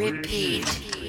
repeat. 0.00 0.99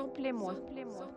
Samplez-moi. 0.00 0.54
Samplez-moi. 0.54 1.10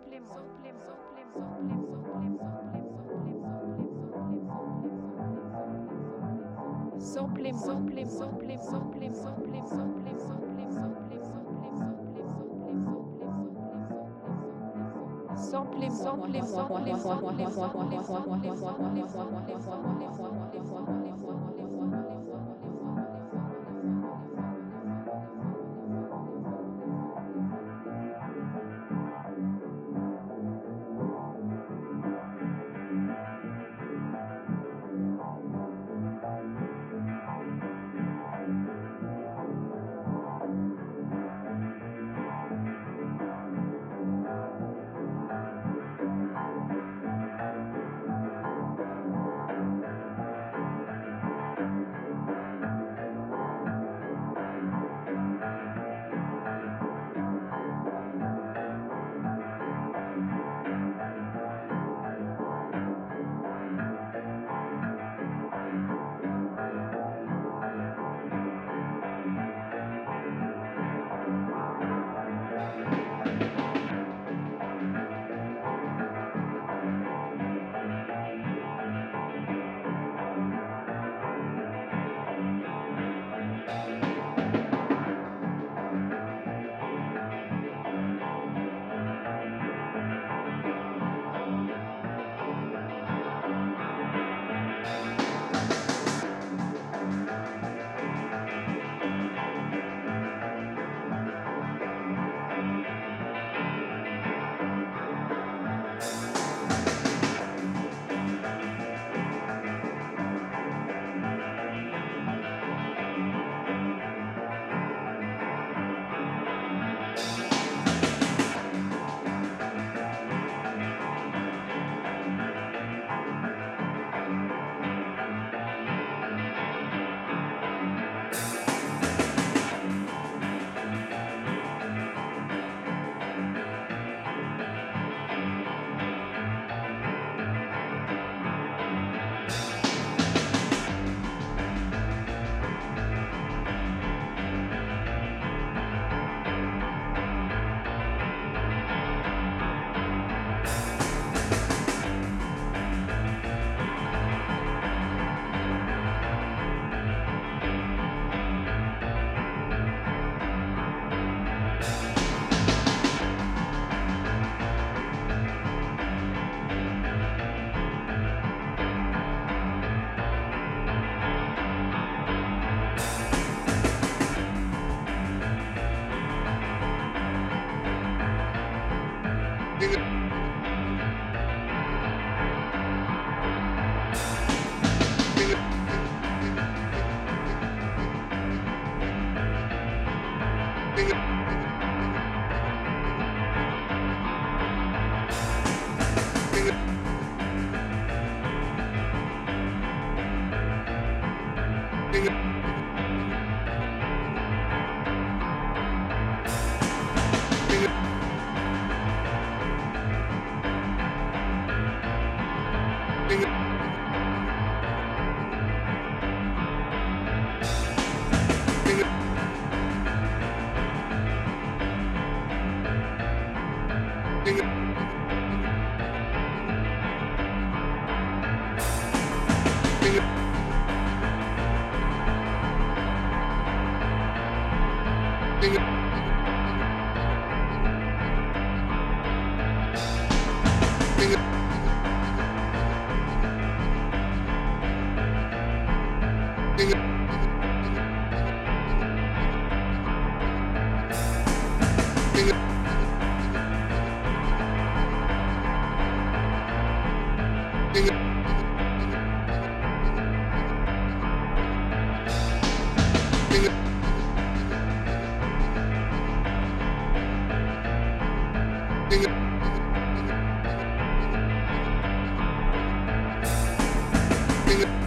Thank 274.73 274.87
you. 274.87 275.02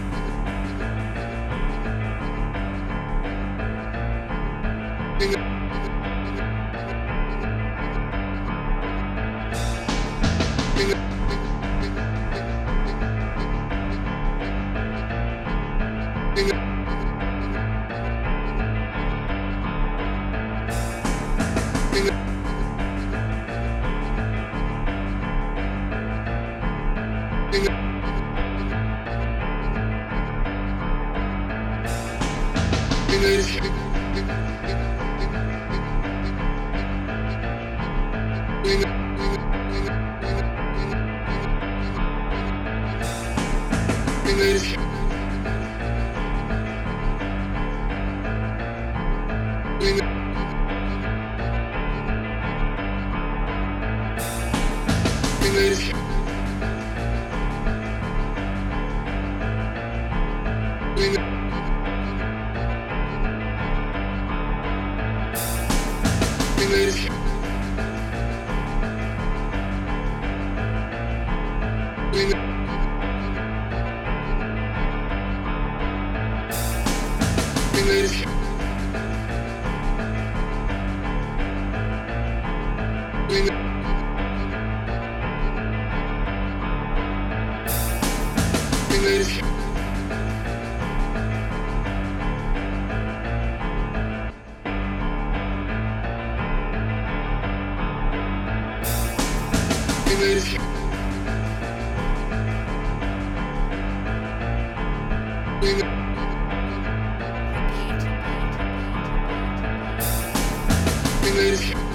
English. 111.36 111.85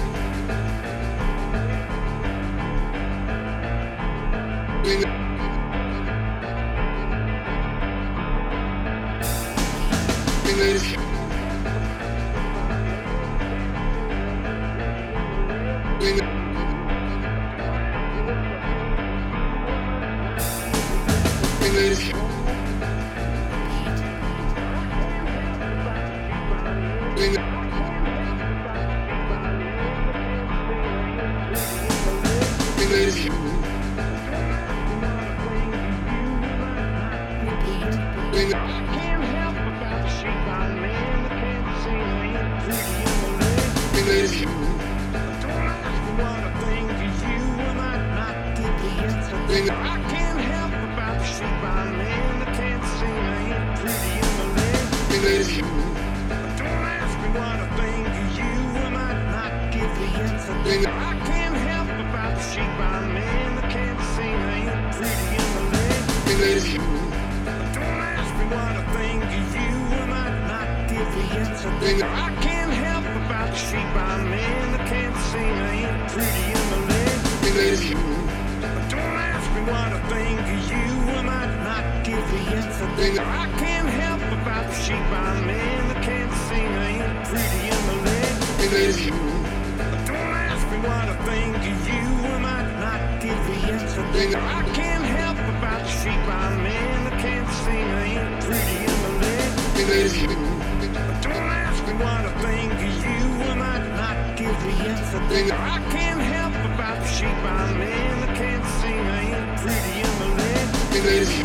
baby. 111.02 111.42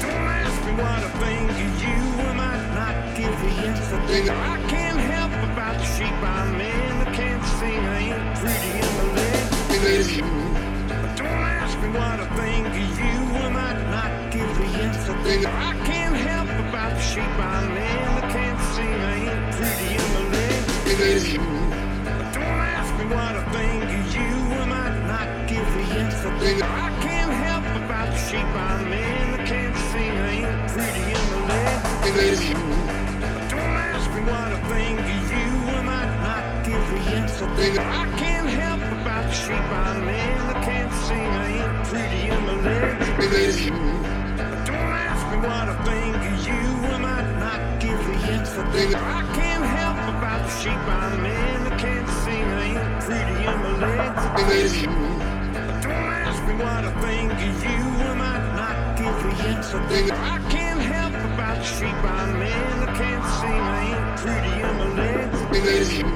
Don't 0.00 0.28
ask 0.40 0.56
me 0.66 0.72
what 0.72 1.00
I 1.04 1.10
think 1.20 1.50
of 1.50 1.58
you. 1.84 2.00
I 2.24 2.32
might 2.32 2.64
not 2.80 2.94
give 3.16 3.34
the 3.44 3.52
answer. 3.68 3.96
I 4.32 4.56
can't 4.72 5.00
help 5.12 5.32
about 5.52 5.76
the 5.78 5.86
sheep 5.94 6.18
I'm 6.22 6.60
in. 6.60 6.92
I 6.92 7.14
can't 7.14 7.44
sing. 7.58 7.84
I 7.84 7.98
ain't 8.08 8.38
pretty 8.40 8.72
in 8.84 8.92
the 9.00 9.06
lid. 9.16 9.44
Baby. 9.68 10.20
Don't 11.20 11.44
ask 11.60 11.78
me 11.82 11.88
what 11.88 12.16
I 12.20 12.26
think 12.38 12.66
of 12.68 12.98
you. 13.04 13.18
I 13.36 13.48
might 13.58 13.80
not 13.96 14.32
give 14.32 14.50
the 14.58 14.68
answer. 14.84 15.12
I 15.46 15.72
can't 15.84 16.16
help 16.16 16.48
about 16.68 16.92
the 16.94 17.00
sheep 17.00 17.34
I'm 17.52 17.70
in. 17.70 18.02
I 18.08 18.32
can't 18.32 18.60
sing. 18.74 19.00
I 19.00 19.14
ain't 19.28 19.54
pretty 19.56 19.88
in 20.00 20.08
the 20.14 20.24
lid. 20.34 21.63
sheep 28.30 28.40
I 28.40 28.82
lay 28.88 29.04
I 29.04 29.44
can't 29.44 29.76
sing, 29.90 30.16
I 30.16 30.30
ain't 30.40 30.70
pretty 30.72 31.04
in 31.12 31.24
the 31.32 31.40
leg. 31.50 31.76
Don't 33.50 33.76
ask 33.90 34.06
me 34.14 34.20
what 34.30 34.50
I 34.52 34.58
think 34.70 34.98
of 35.00 35.24
you, 35.34 35.48
I 35.68 35.80
might 35.90 36.12
not 36.26 36.44
give 36.64 36.86
a 36.94 36.98
yes 37.10 37.42
or 37.42 37.48
I 37.48 38.06
can't 38.16 38.48
help 38.48 38.80
about 38.80 39.24
the 39.28 39.34
sheep 39.44 39.68
I 39.70 39.98
lay 40.08 40.28
I 40.52 40.56
can't 40.64 40.92
sing, 41.04 41.30
I 41.44 41.46
ain't 41.58 41.76
pretty 41.88 42.20
in 42.34 42.42
the 42.48 42.56
leg. 42.66 42.92
Don't 44.68 44.92
ask 45.04 45.22
me 45.30 45.36
what 45.46 45.66
I 45.68 45.76
think 45.84 46.16
of 46.16 46.36
you, 46.48 46.62
I 46.88 46.96
might 47.06 47.30
not 47.44 47.60
give 47.80 48.00
a 48.08 48.14
yes 48.26 48.50
or 48.56 48.64
I 48.64 49.22
can't 49.36 49.66
help 49.78 49.98
about 50.16 50.40
the 50.46 50.52
sheep 50.60 50.82
I 50.88 51.06
lay 51.24 51.46
I 51.68 51.76
can't 51.84 52.08
sing, 52.22 52.44
I 52.44 52.64
ain't 52.72 52.88
pretty 53.04 53.36
in 53.52 53.58
the 53.66 53.72
leg 53.84 54.10
shape 61.84 62.04
I'm 62.04 62.42
in. 62.42 62.52
I 62.52 62.92
can't 63.00 63.24
sing, 63.38 63.50
I 63.50 63.80
ain't 63.90 64.08
pretty, 64.20 64.54
I'm 64.62 64.80
a 64.80 64.88
legend. 64.94 66.12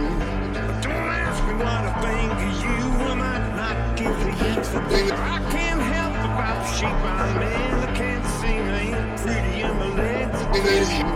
Don't 0.85 1.09
ask 1.25 1.39
me 1.47 1.55
what 1.63 1.83
I 1.89 1.95
think 2.05 2.33
of 2.47 2.55
you, 2.65 2.79
I 3.09 3.15
might 3.25 3.47
not 3.61 3.77
give 3.99 4.19
the 4.25 4.33
answer. 4.53 4.81
I 4.81 5.39
can't 5.55 5.83
help 5.95 6.15
about 6.29 6.59
the 6.65 6.71
sheep 6.77 7.01
I'm 7.17 7.43
in. 7.43 7.75
I 7.87 7.91
can't 8.01 8.27
sing, 8.39 8.65
I 8.69 8.81
ain't 8.89 9.21
pretty, 9.21 9.55
I'm 9.65 9.81
a 9.81 9.89
legend. 10.01 11.11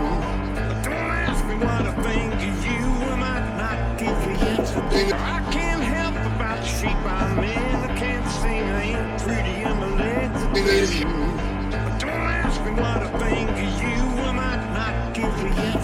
Don't 0.85 1.09
ask 1.25 1.39
me 1.45 1.55
what 1.65 1.83
I 1.85 1.93
think 2.05 2.33
of 2.49 2.57
you, 2.67 2.85
I 3.11 3.15
might 3.25 3.47
not 3.61 3.77
give 3.99 4.19
the 4.25 4.33
answer. 4.53 4.81
I 5.15 5.39
can't 5.55 5.83
help 5.83 6.15
about 6.35 6.57
the 6.59 6.67
shape 6.67 7.05
I'm 7.05 7.22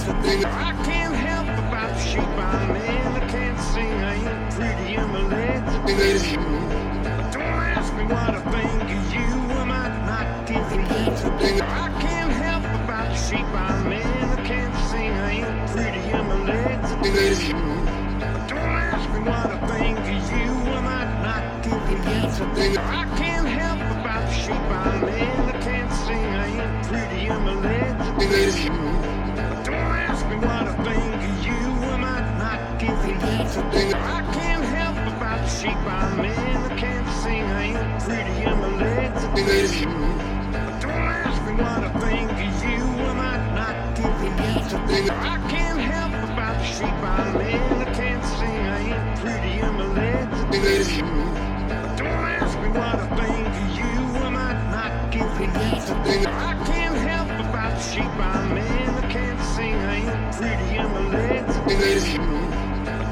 the 0.10 0.30
answer. 0.30 0.48
I 0.48 0.74
can't 0.86 1.16
help 1.16 1.48
about 1.48 2.00
shape 2.01 2.24
I'm 2.24 2.75
in. 2.75 3.08
I 3.08 3.28
can't 3.30 3.60
sing, 3.60 3.94
I 3.94 4.16
ain't 4.16 4.54
pretty, 4.54 4.98
I'm 4.98 5.16
a 5.16 5.22
legend. 5.28 6.72
Don't 7.34 7.44
ask 7.44 7.94
me 7.94 8.04
what 8.04 8.36
I 8.36 8.42
think 8.51 8.84
of 8.84 9.13
you, 9.13 9.28
I 9.54 9.63
might 9.63 9.96
not 10.06 10.48
give 10.48 10.58
answer. 10.58 11.32
I 11.63 11.89
can't 12.01 12.32
help 12.32 12.63
about 12.84 13.16
shape 13.16 13.54
I'm 13.54 13.92
in. 13.92 14.01
I 14.01 14.48
can't 14.48 14.75
sing, 14.89 15.12
I 15.12 15.32
ain't 15.32 15.70
pretty, 15.72 16.13
I'm 16.13 16.32
a 16.32 16.36
legend. 16.44 17.86
Don't 18.50 18.60
ask 18.60 19.10
me 19.13 19.20
what 19.20 19.46
I 19.46 19.58
think 19.68 20.00
of 20.00 20.08
you, 20.08 20.51
I 20.72 20.82
might 20.82 21.13
not 21.28 21.44
give 21.63 22.08
answer. 22.08 22.46
I 22.80 23.06
can't 23.18 23.48
help 23.48 23.80
about 24.00 24.25
shape 24.34 24.56
I'm 24.56 25.04
in. 25.08 25.39
I 25.50 25.62
can't 25.62 25.92
sing, 25.94 26.25
I 26.25 26.48
ain't 26.48 26.88
pretty, 26.88 27.30
I'm 27.30 27.48
a 27.48 27.56
legend. 27.56 29.19
What 30.39 30.67
I 30.67 30.74
think 30.86 31.15
of 31.15 31.46
you, 31.46 31.60
I 31.84 31.98
might 31.98 32.29
not 32.38 32.60
give 32.79 33.00
the 33.03 33.13
answer. 33.27 33.62
I 33.62 34.22
can't 34.34 34.63
help 34.63 34.98
about 35.17 35.39
the 35.43 35.50
shape 35.50 35.75
I'm 35.75 36.19
in. 36.19 36.31
I 36.31 36.75
can't 36.77 37.08
sing, 37.22 37.43
I 37.43 37.63
ain't 37.63 38.03
pretty, 38.03 38.46
I'm 38.46 38.63
a 38.63 38.65
legend. 38.77 39.93
Don't 40.81 40.91
ask 40.91 41.39
me 41.46 41.51
what 41.62 41.84
I 41.84 41.91
think 42.00 42.31
of 42.31 42.39
you, 42.63 42.79
I 43.03 43.13
might 43.22 43.46
not 43.60 43.75
give 43.98 44.15
the 44.22 44.29
answer. 44.43 44.79
I 45.13 45.38
can't 45.50 45.79
help 45.79 46.13
about 46.31 46.55
the 46.58 46.65
shape 46.65 47.03
I'm 47.03 47.41
in. 47.41 47.60
I 47.81 47.93
can't 47.93 48.25
sing, 48.38 48.63
I 48.75 48.79
ain't 48.96 49.19
pretty, 49.19 49.53
I'm 49.62 49.77
a 49.79 49.88
legend. 49.93 51.13
Don't 51.98 52.25
ask 52.39 52.55
me 52.60 52.67
what 52.69 52.96
I 52.96 53.08
think 53.19 53.48
of 53.60 53.67
you, 53.77 53.91
I 54.24 54.29
might 54.29 54.62
not 54.72 54.91
give 55.12 55.31
the 55.38 55.48
answer. 55.60 55.96
I 56.29 56.53
can't 56.65 56.96
help 56.96 57.29
about 57.46 57.74
the 57.75 57.81
shape 57.84 58.17
I'm 58.19 58.58
in. 58.58 58.89
I 58.89 59.12
can't 59.12 59.28
sing, 60.39 60.48
I 60.48 60.74
ain't 60.75 60.79
pretty, 60.79 60.79
I'm 60.79 60.96
a. 60.96 62.29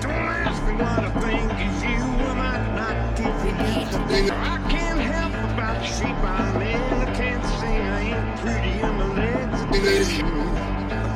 Don't 0.01 0.11
ask 0.11 0.63
me 0.63 0.73
what 0.73 1.03
I 1.03 1.11
think 1.19 1.51
of 1.51 1.83
you, 1.83 1.99
I 2.23 2.33
might 2.41 2.65
not 2.79 2.97
give 3.17 3.37
the 3.43 3.51
answer. 3.63 4.01
I 4.33 4.57
can't 4.71 4.99
help 4.99 5.33
about 5.51 5.77
the 5.79 5.87
shape 5.87 6.23
I'm 6.23 6.61
in. 6.61 6.77
I 6.77 7.05
can't 7.15 7.45
sing, 7.59 7.81
I 7.81 8.01
ain't 8.01 8.39
pretty, 8.39 8.73
I'm 8.81 8.99
a 8.99 9.03
legend. 9.13 10.31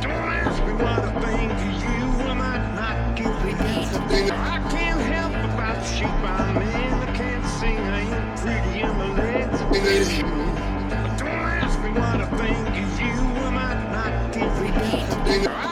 Don't 0.01 0.29
ask 0.41 0.57
me 0.65 0.73
what 0.73 0.99
I 0.99 1.11
think 1.23 1.51
of 1.51 1.59
you, 1.83 2.03
I 2.27 2.33
might 2.33 2.65
not 2.75 2.97
give 3.15 3.37
the 3.43 3.51
answer. 3.63 4.01
I 4.33 4.59
can't 4.69 5.01
help 5.13 5.33
about 5.53 5.77
the 5.79 5.85
shape 5.85 6.23
I'm 6.23 6.57
in. 6.57 6.93
I 6.93 7.05
can't 7.15 7.45
sing, 7.59 7.79
I 7.79 8.01
ain't 8.01 8.39
pretty, 8.39 8.83
I'm 8.83 8.99
a 8.99 9.03
legend. 9.13 10.31
Don't 11.19 11.45
ask 11.61 11.75
me 11.79 11.89
what 11.89 12.19
I 12.19 12.27
think 12.39 12.67
of 12.67 12.99
you, 12.99 13.15
I 13.45 13.49
might 13.49 13.81
not 13.95 14.13
give 14.33 14.53
the 14.59 15.70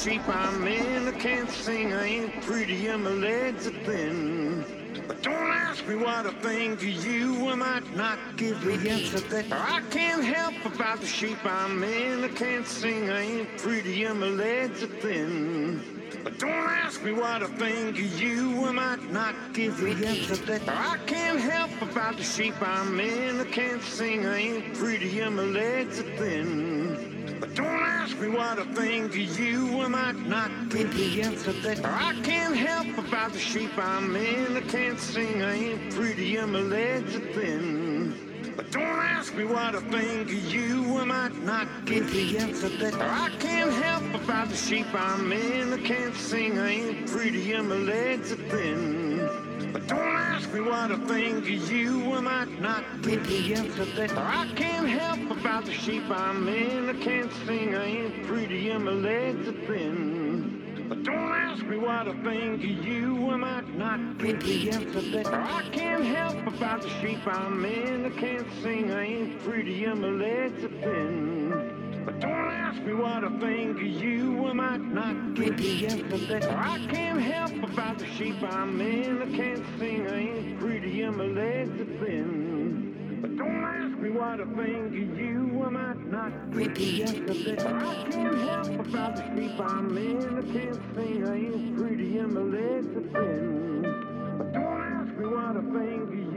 shape 0.00 0.26
I'm 0.28 0.66
in. 0.66 1.08
I 1.08 1.12
can't 1.12 1.50
sing, 1.50 1.92
I 1.92 2.04
ain't 2.06 2.42
pretty, 2.42 2.86
and 2.86 3.04
my 3.04 3.10
legs 3.10 3.66
are 3.66 3.78
thin. 3.84 4.64
But 5.06 5.22
don't 5.22 5.34
ask 5.34 5.86
me 5.86 5.94
what 5.94 6.26
I 6.26 6.30
think 6.40 6.78
of 6.78 7.04
you, 7.04 7.50
I 7.50 7.54
might 7.54 7.94
not 7.94 8.18
give 8.38 8.62
the 8.64 8.72
answer 8.88 9.20
that 9.20 9.52
I 9.52 9.82
can't 9.90 10.24
help 10.24 10.54
about 10.64 11.00
the 11.00 11.06
shape 11.06 11.44
I'm 11.44 11.84
in. 11.84 12.24
I 12.24 12.28
can't 12.28 12.66
sing, 12.66 13.10
I 13.10 13.20
ain't 13.20 13.58
pretty, 13.58 14.04
and 14.04 14.20
my 14.20 14.28
legs 14.28 14.82
are 14.82 14.86
thin. 14.86 15.82
But 16.24 16.38
don't 16.38 16.70
ask 16.84 17.02
me 17.02 17.12
what 17.12 17.42
I 17.42 17.46
think 17.46 17.98
of 17.98 18.22
you, 18.22 18.64
I 18.64 18.70
might 18.72 19.12
not 19.12 19.34
give 19.52 19.76
the 19.76 19.90
answer 19.90 20.36
that 20.36 20.66
I 20.66 20.96
can't 21.06 21.40
help 21.40 21.72
about 21.82 22.16
the 22.16 22.24
shape 22.24 22.60
I'm 22.62 22.98
in. 23.00 23.38
I 23.38 23.44
can't 23.44 23.82
sing, 23.82 24.24
I 24.24 24.38
ain't 24.38 24.74
pretty, 24.78 25.20
and 25.20 25.36
my 25.36 25.42
legs 25.42 26.00
are 26.00 26.16
thin. 26.16 26.79
But 27.40 27.54
don't 27.54 27.66
ask 27.66 28.18
me 28.18 28.28
what 28.28 28.58
I 28.58 28.64
think 28.74 29.12
of 29.12 29.40
you, 29.40 29.80
I 29.80 29.88
might 29.88 30.26
not 30.26 30.50
answer 30.74 31.52
that. 31.52 31.80
I 31.84 32.14
can't 32.22 32.54
help 32.54 32.98
about 32.98 33.32
the 33.32 33.38
shape 33.38 33.78
I'm 33.78 34.14
in. 34.14 34.58
I 34.58 34.60
can't 34.60 35.00
sing, 35.00 35.42
I 35.42 35.54
ain't 35.54 35.94
pretty, 35.94 36.36
and 36.36 36.52
my 36.52 36.60
legs 36.60 37.16
are 37.16 37.32
thin. 37.32 38.52
But 38.56 38.70
don't 38.70 38.82
ask 38.82 39.34
me 39.34 39.44
what 39.44 39.74
I 39.74 39.80
think 39.80 40.28
of 40.28 40.52
you, 40.52 40.98
I 40.98 41.04
might 41.04 41.42
not 41.42 41.66
answer 41.90 42.68
that. 42.68 42.94
I 42.94 43.30
can't 43.38 43.72
help 43.72 44.22
about 44.22 44.50
the 44.50 44.56
shape 44.56 44.92
I'm 44.92 45.32
in. 45.32 45.72
I 45.72 45.78
can't 45.78 46.14
sing, 46.14 46.58
I 46.58 46.68
ain't 46.68 47.10
pretty, 47.10 47.52
and 47.52 47.70
my 47.70 47.76
legs 47.76 48.32
are 48.32 48.36
thin. 48.36 49.70
But 49.72 49.86
don't 49.86 49.98
ask 50.50 50.58
me 50.58 50.68
what 50.68 50.90
I 50.90 50.96
think 51.06 51.44
of 51.44 51.70
you, 51.70 52.12
I 52.12 52.20
might 52.20 52.60
not 52.60 53.02
give 53.02 53.24
the 53.28 53.54
answer 53.54 53.84
that 53.84 54.18
I 54.18 54.50
can't 54.56 54.88
help 54.88 55.38
about 55.38 55.64
the 55.64 55.72
shape 55.72 56.10
I'm 56.10 56.48
in. 56.48 56.90
I 56.90 56.94
can't 56.94 57.32
sing, 57.46 57.76
I 57.76 57.84
ain't 57.84 58.26
pretty, 58.26 58.70
and 58.70 58.84
my 58.84 58.90
legs 58.90 59.46
are 59.46 59.52
thin. 59.52 60.86
But 60.88 61.04
don't 61.04 61.32
ask 61.32 61.64
me 61.64 61.76
what 61.76 62.08
I 62.08 62.12
think 62.24 62.64
of 62.64 62.84
you, 62.84 63.30
I 63.30 63.36
might 63.36 63.76
not 63.76 64.18
give 64.18 64.42
the 64.42 64.70
answer 64.72 65.00
that 65.00 65.28
I 65.28 65.68
can't 65.70 66.04
help 66.04 66.44
about 66.48 66.82
the 66.82 66.88
shape 67.00 67.24
I'm 67.28 67.64
in. 67.64 68.06
I 68.06 68.10
can't 68.20 68.48
sing, 68.60 68.90
I 68.90 69.04
ain't 69.04 69.38
pretty, 69.44 69.84
and 69.84 70.00
my 70.00 70.08
legs 70.08 70.64
are 70.64 70.68
thin. 70.68 71.39
But 72.04 72.20
don't 72.20 72.32
ask 72.32 72.80
me 72.82 72.94
what 72.94 73.24
I 73.24 73.28
think 73.40 73.76
of 73.76 73.82
you, 73.82 74.46
I 74.46 74.52
might 74.54 74.80
not 74.80 75.16
answer 75.38 76.18
that 76.28 76.44
I 76.44 76.86
can't 76.90 77.20
help 77.20 77.52
about 77.70 77.98
the 77.98 78.06
shape 78.06 78.42
I'm 78.42 78.80
in. 78.80 79.22
I 79.22 79.36
can't 79.36 79.64
sing, 79.78 80.08
I 80.08 80.18
ain't 80.18 80.60
pretty, 80.60 81.02
and 81.02 81.16
my 81.16 81.24
legs 81.24 81.80
are 81.80 82.04
thin. 82.04 83.18
But 83.20 83.36
don't 83.36 83.64
ask 83.64 83.98
me 83.98 84.10
what 84.10 84.40
I 84.40 84.44
think 84.44 84.86
of 84.86 85.18
you, 85.18 85.62
I 85.64 85.68
might 85.68 86.06
not 86.06 86.32
answer 86.56 87.34
that 87.44 87.66
I 87.66 88.10
can't 88.10 88.38
help 88.38 88.86
about 88.86 89.16
the 89.16 89.22
shape 89.36 89.60
I'm 89.60 89.96
in. 89.98 90.38
I 90.38 90.42
can't 90.52 90.80
sing, 90.94 91.28
I 91.28 91.36
ain't 91.36 91.76
pretty, 91.76 92.18
and 92.18 92.32
my 92.32 92.40
legs 92.40 92.86
are 92.96 93.08
thin. 93.12 93.82
But 94.38 94.52
don't 94.52 94.80
ask 94.80 95.12
me 95.18 95.26
what 95.26 95.56
I 95.56 95.60
think 95.60 96.02
of 96.02 96.14
you, 96.14 96.29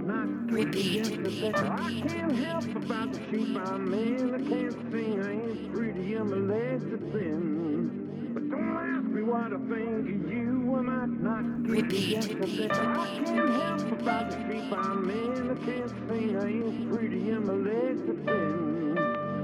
I 0.00 0.02
might 0.02 0.24
not 0.24 0.46
give 0.46 0.72
the 0.72 0.98
answer 0.98 1.22
that 1.22 1.58
I 1.58 2.00
can't 2.08 2.32
help 2.32 2.64
about 2.74 3.12
the 3.12 3.18
shape 3.30 3.54
I'm 3.54 3.92
in. 3.92 4.34
I 4.34 4.38
can't 4.48 4.72
sing, 4.90 5.22
I 5.22 5.32
ain't 5.32 5.74
pretty, 5.74 6.14
and 6.14 6.30
my 6.30 6.36
legs 6.36 6.84
are 6.84 7.12
thin. 7.12 8.32
But 8.32 8.48
don't 8.48 8.76
ask 8.78 9.04
me 9.04 9.22
what 9.22 9.52
I 9.52 9.58
think 9.58 10.08
of 10.08 10.32
you, 10.32 10.74
I 10.74 10.80
might 10.80 11.20
not 11.20 11.64
give 11.64 11.90
the 11.90 12.16
answer 12.16 12.34
that 12.34 12.72
I 12.72 13.22
can't 13.24 13.50
help 13.50 14.00
about 14.00 14.30
the 14.30 14.36
shape 14.48 14.72
I'm 14.72 15.10
in. 15.10 15.50
I 15.50 15.54
can't 15.66 15.90
sing, 16.08 16.36
I 16.38 16.46
ain't 16.46 16.90
pretty, 16.90 17.30
and 17.30 17.44
my 17.44 17.52
legs 17.52 18.00
are 18.00 18.24
thin. 18.24 18.94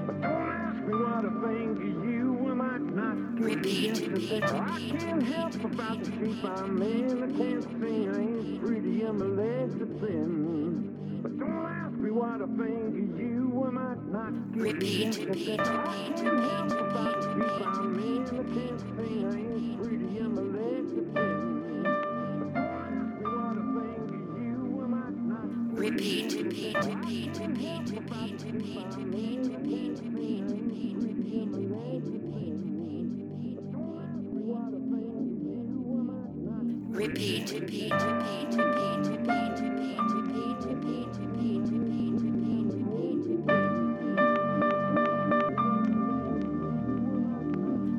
But 0.07 0.23
don't 0.23 0.51
ask 0.51 0.81
me 0.87 0.95
what 0.95 1.21
I 1.21 1.29
think 1.45 1.77
of 1.77 1.85
you, 1.85 2.01
I 2.03 2.06
not 2.97 3.37
the 3.37 3.89
answer 3.89 4.09
that 4.09 4.45
I 4.55 4.81
can't 4.99 5.23
help 5.23 5.55
about 5.63 6.03
the 6.03 6.11
shape 6.13 6.43
I'm 6.45 6.81
in. 6.81 7.23
I 7.23 7.27
can't 7.37 7.63
sing, 7.63 8.09
I 8.09 8.21
ain't 8.21 8.65
pretty, 8.65 9.03
my 9.05 9.27
legs 9.27 9.75
are 9.75 9.87
thin. 10.01 11.21
But 11.23 11.39
don't 11.39 11.67
ask 11.67 11.93
me 11.93 12.11
what 12.11 12.41
I 12.41 12.47
think 12.47 12.97
of 12.97 13.21
you, 13.21 13.65
I 13.67 13.71
might 13.71 14.03
not 14.07 14.33
answer 14.57 15.27
that 15.27 15.61
I 15.61 16.13
can't 16.17 16.41
help 16.41 16.73
about 16.73 17.21
the 17.21 17.29
shape 17.37 17.67
I'm 17.67 17.99
in. 18.01 18.23
I 18.25 18.29
can't 18.55 18.81
sing, 18.81 19.27
I 19.27 19.37
ain't 19.37 19.77
pretty, 19.83 20.21
my 20.23 20.43
legs 20.57 20.93
are 20.93 21.09
thin. 21.13 21.83
But 22.41 22.55
don't 22.55 22.73
ask 22.97 23.21
me 23.21 23.27
what 23.29 23.59
I 23.59 23.65
think 23.77 24.09
of 24.23 24.39
you, 24.41 24.57
not 36.97 37.09
Repeat, 37.09 37.51
repeat, 37.53 37.93
repeat, 37.93 38.57
repeat, 38.57 39.07
repeat, 39.07 39.61
repeat, 39.61 40.09
repeat, 40.15 41.17
repeat. 41.17 41.17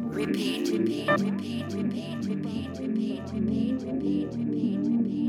Repeat, 0.10 0.70
repeat, 0.70 1.10
repeat, 1.10 1.74
repeat, 1.74 2.26
repeat, 2.26 2.80
repeat, 2.80 3.34
repeat, 3.34 4.34
repeat, 4.34 5.27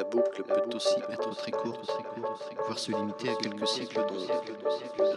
la 0.00 0.04
boucle 0.04 0.42
peut 0.44 0.62
aussi 0.74 0.98
être 1.12 1.36
très 1.36 1.50
courte, 1.50 1.98
voire 2.64 2.78
se 2.78 2.90
limiter 2.90 3.28
à 3.28 3.34
quelques 3.34 3.68
cycles 3.68 4.00
d'ondes. 4.06 4.30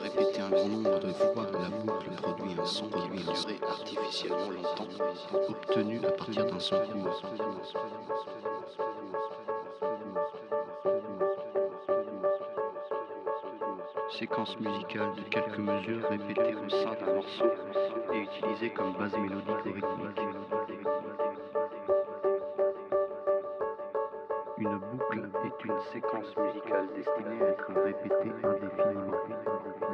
Répéter 0.01 0.41
un 0.41 0.49
grand 0.49 0.67
nombre 0.67 0.99
de 0.99 1.13
fois 1.13 1.47
la 1.53 1.69
boucle 1.69 2.09
produit 2.17 2.51
un 2.59 2.65
son 2.65 2.89
qui 2.89 3.07
lui 3.07 3.19
durer 3.19 3.59
artificiellement 3.65 4.49
longtemps, 4.49 4.87
obtenu 5.47 6.05
à 6.05 6.11
partir 6.11 6.45
d'un 6.45 6.59
son 6.59 6.75
court. 6.79 7.21
séquence 14.19 14.59
musicale 14.59 15.15
de 15.15 15.21
quelques 15.29 15.57
mesures 15.57 16.07
répétées 16.09 16.55
au 16.55 16.69
sein 16.69 16.93
d'un 16.99 17.13
morceau 17.13 17.45
et 18.13 18.17
utilisée 18.19 18.69
comme 18.69 18.93
base 18.93 19.13
mélodique 19.17 19.65
ou 19.65 19.73
rythmique. 19.73 20.92
qu'une 25.63 25.79
séquence 25.93 26.35
musicale 26.35 26.89
destinée 26.93 27.41
à 27.41 27.49
être 27.49 27.71
répétée 27.85 28.33
indéfiniment. 28.43 29.15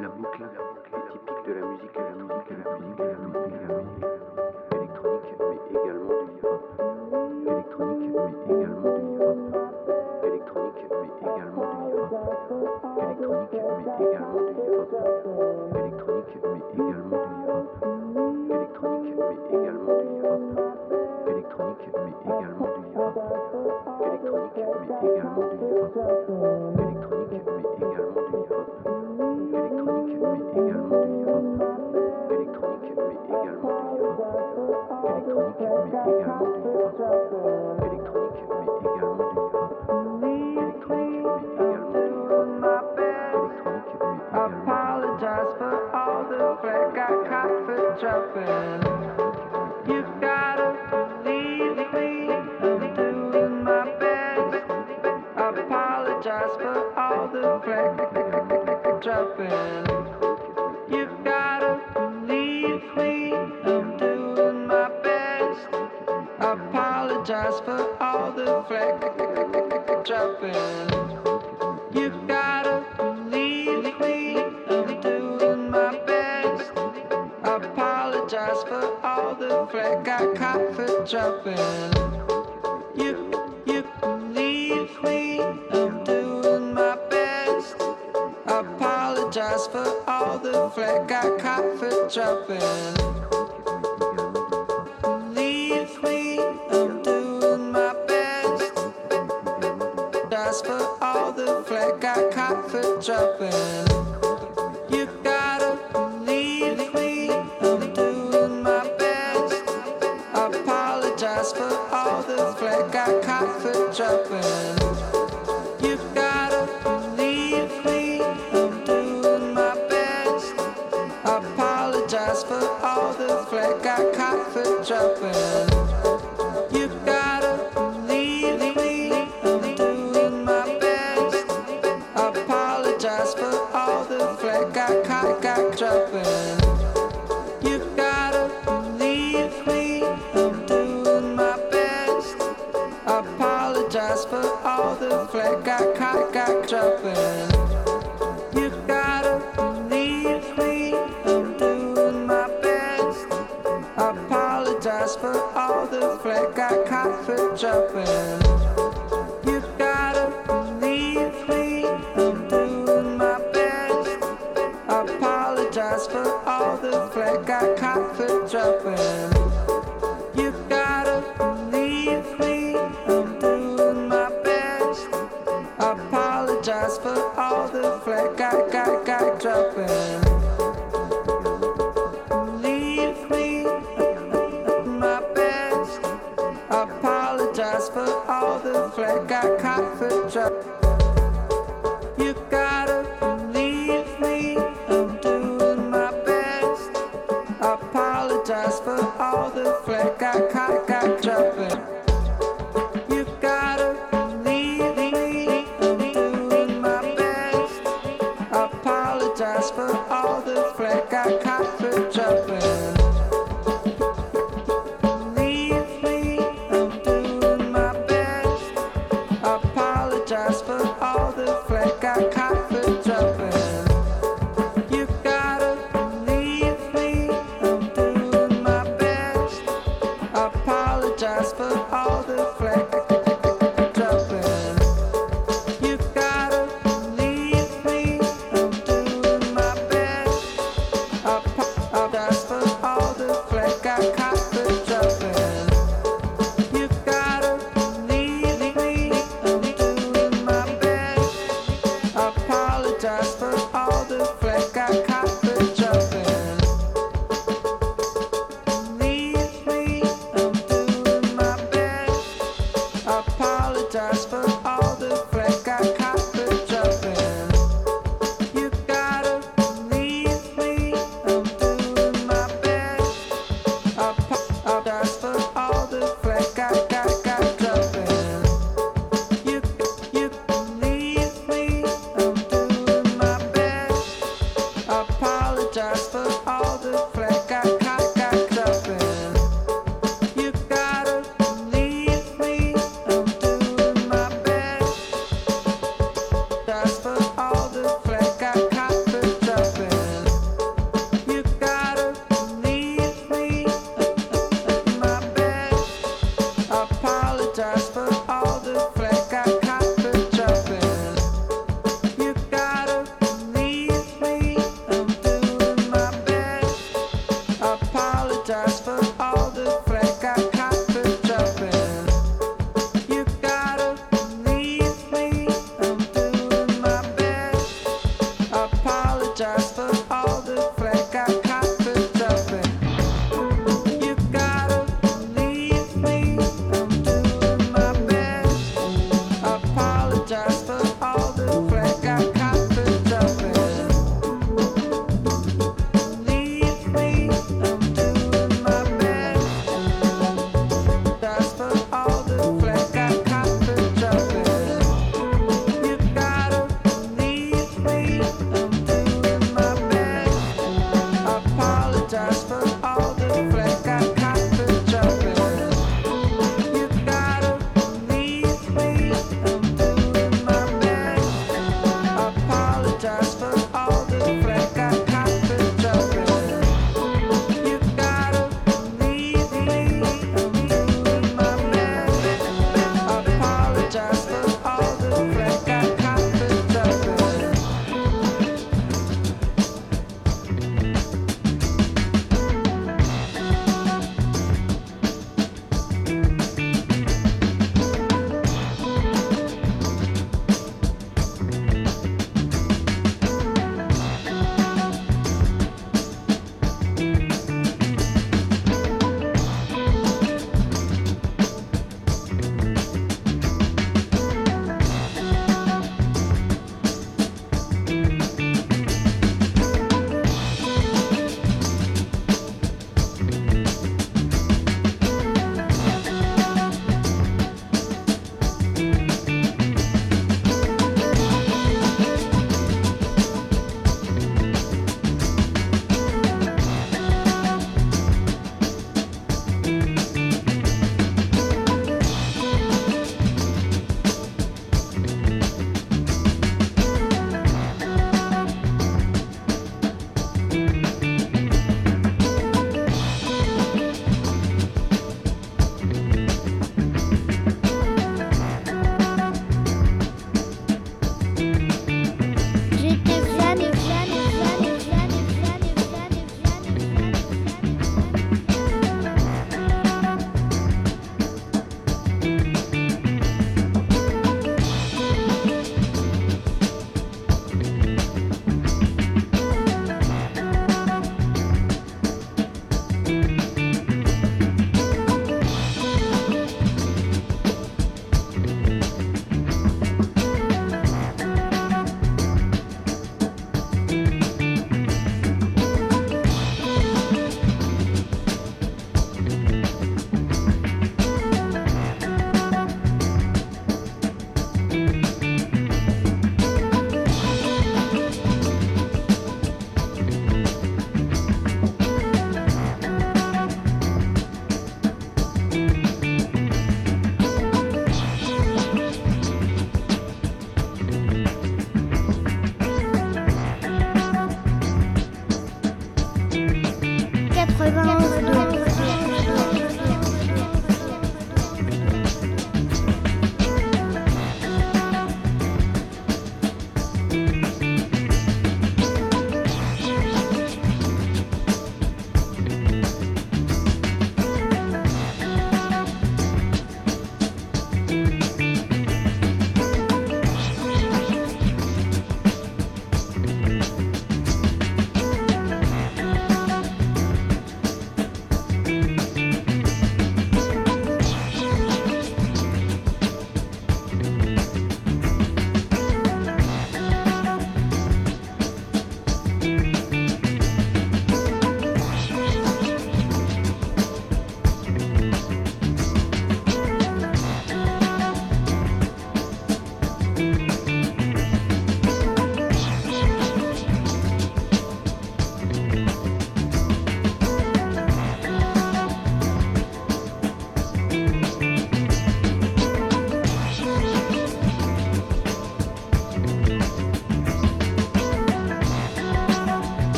La 0.00 0.08
boucle 0.08 0.42
est 0.42 1.12
typique 1.12 1.46
de 1.46 1.52
la 1.52 1.66
musique 1.66 1.96
et 1.96 2.02
la 2.02 2.10
musique 2.10 2.50
et 2.50 2.56
la 2.56 2.76
musique. 2.76 3.09
but 46.70 46.94
got 46.94 47.28
caught 47.28 47.66
for 47.66 47.96
dropping. 48.00 48.80
You 49.88 50.02
gotta 50.20 50.68
believe 50.90 51.76
me, 51.92 52.30
I'm 52.30 52.94
doing 52.94 53.64
my 53.64 53.84
best. 53.98 54.70
I 55.36 55.52
apologize 55.56 56.54
for 56.58 56.98
all 56.98 57.28
the 57.28 57.60
flag 57.64 59.02
dropping. 59.02 59.79
jumping. 81.10 81.59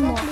我 0.00 0.27